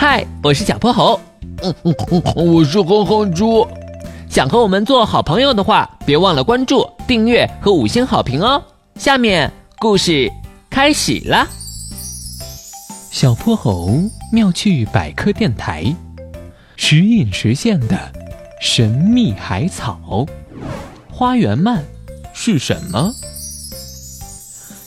[0.00, 1.20] 嗨，我是小泼猴。
[1.62, 3.68] 嗯嗯嗯，我是哼哼猪。
[4.30, 8.64] 想和我们做好朋友的话，别忘了关注、订阅和五星好评哦。
[8.94, 10.32] 下面故事
[10.70, 11.46] 开始了。
[13.10, 13.90] 小泼猴
[14.32, 15.94] 妙趣百科电台，
[16.76, 18.10] 时隐时现的
[18.58, 20.26] 神秘海草——
[21.12, 21.78] 花园鳗
[22.32, 23.12] 是什么？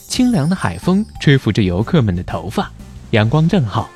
[0.08, 2.68] 清凉的海风吹拂着游客们的头发，
[3.12, 3.88] 阳光正好。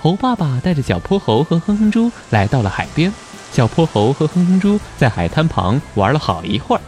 [0.00, 3.12] 猴爸爸带着小泼猴和哼哼猪来到了海边。
[3.52, 6.82] 小泼猴和哼哼猪在海滩旁玩了好一会儿，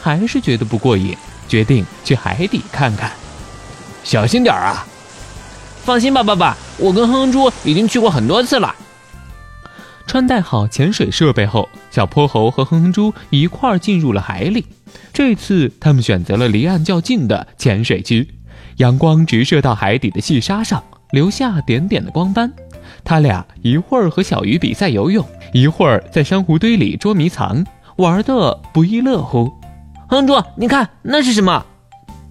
[0.00, 3.12] 还是觉得不过瘾，决定去海底看看。
[4.02, 4.86] 小心点啊！
[5.84, 8.74] 放心吧，爸爸，我跟哼哼猪已经去过很多次了。
[10.06, 14.64] 穿戴好潜水设备后，小泼猴和哼哼猪一块儿进入了海里。
[15.12, 18.28] 这次他们选择了离岸较近的潜水区，
[18.76, 20.82] 阳光直射到海底的细沙上，
[21.14, 22.52] 留下点点的光斑。
[23.04, 27.64] 他俩一会儿和小鱼比赛游泳，一会儿在珊瑚堆里捉迷藏，
[27.96, 29.44] 玩得不亦乐乎。
[30.08, 31.64] 哼哼猪，你看那是什么？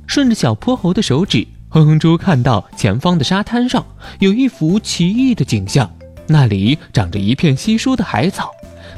[0.06, 3.86] 顺着小泼猴的手指，哼哼猪看到前方的沙滩上
[4.20, 5.90] 有一幅奇异的景象，
[6.28, 8.52] 那里长着一片稀疏的海草，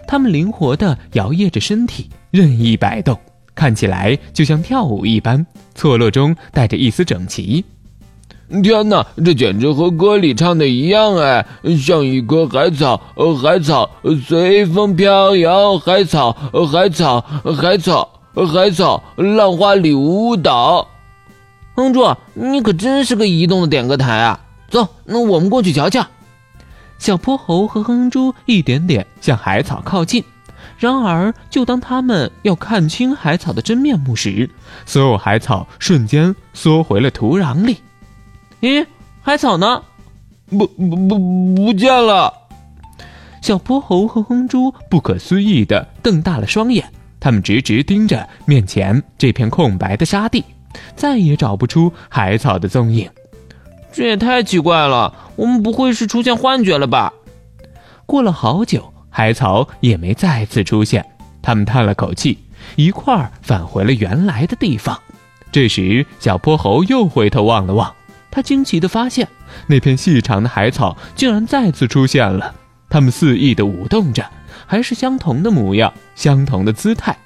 [0.08, 3.18] 它们灵活地摇曳着身体，任意摆动，
[3.54, 7.64] 看起来就像跳舞一般，错落中带着一丝整齐。
[8.48, 11.46] 天哪，这简直和歌里唱的一样哎！
[11.84, 13.02] 像一棵海草，
[13.42, 13.90] 海草
[14.28, 16.32] 随风飘摇，海草，
[16.72, 17.20] 海草，
[17.60, 18.08] 海草，
[18.54, 20.88] 海草，浪花里舞蹈。
[21.76, 24.40] 哼猪，你可真是个移动的点歌台啊！
[24.70, 26.06] 走，那我们过去瞧瞧。
[27.00, 30.24] 小泼猴和哼猪一点点向海草靠近，
[30.78, 34.50] 然而，就当他们要看清海草的真面目时，
[34.86, 37.80] 所有海草瞬间缩回了土壤里。
[38.62, 38.86] 咦，
[39.22, 39.84] 海草呢？
[40.50, 42.34] 不不不，不见了！
[43.42, 46.84] 小泼猴和哼猪不可思议地瞪大了双眼，
[47.20, 50.44] 他们直直盯着面前这片空白的沙地，
[50.96, 53.10] 再也找不出海草的踪影。
[53.92, 57.14] 这也太奇怪了，我们不会是出现幻觉了吧？
[58.06, 61.06] 过了好久，海草也没再次出现，
[61.42, 62.38] 他们叹了口气，
[62.76, 65.00] 一块儿返回了原来的地方。
[65.52, 67.94] 这时，小泼猴又回头望了望。
[68.36, 69.26] 他惊奇地发现，
[69.66, 72.54] 那片细长的海草竟然再次出现了。
[72.90, 74.30] 它们肆意地舞动着，
[74.66, 77.18] 还是相同的模样，相同的姿态。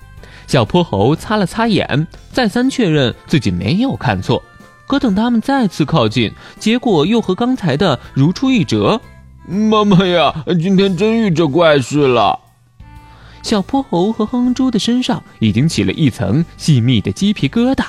[0.46, 4.44] 小泼猴擦了擦眼，再三确认自己没有看错。
[4.86, 9.02] 可等他们再次靠近，结果又和刚才的如出一辙。
[9.48, 12.38] 妈妈呀，今天真遇着怪事了！
[13.42, 17.86] 小泼猴和哼猪的身上已经起了一层细密的鸡皮疙瘩。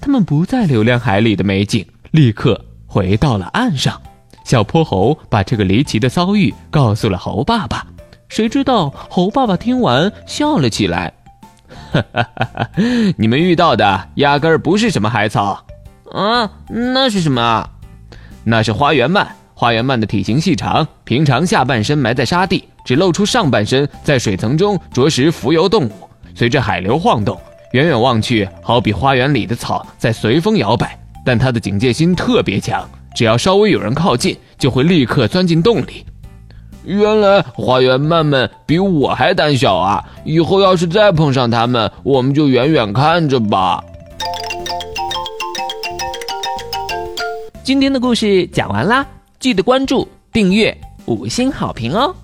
[0.00, 1.86] 他们不再留恋海里的美景。
[2.14, 4.00] 立刻回到了岸上，
[4.44, 7.84] 小泼猴把这个离奇的遭遇告诉了猴爸爸。
[8.28, 11.12] 谁知道猴爸爸听完笑了起来
[11.90, 12.70] ：“哈哈哈哈
[13.16, 15.66] 你们遇到的压根儿不是什么海草，
[16.12, 17.68] 啊，那是什么？
[18.44, 19.26] 那是花园鳗。
[19.52, 25.92] 花园鳗的体型细长，平常下半身埋在沙地，只露出上半身在水层中啄食浮游动物。
[26.32, 27.36] 随着海流晃动，
[27.72, 36.04] 远远望去，好比花园里的草在随风摇摆。”但他的警戒心特别强，只要稍微有人靠近，就会立刻钻进洞里。
[36.84, 40.04] 原来花园鳗们比我还胆小啊！
[40.22, 43.82] 以后要是再碰上他们，我们就远远看着吧。
[47.62, 49.06] 今天的故事讲完啦，
[49.40, 50.76] 记得关注、订阅、
[51.06, 52.14] 五星好评哦！